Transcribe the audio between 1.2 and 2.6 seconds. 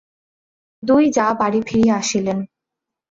বাড়ি ফিরিয়া আসিলেন।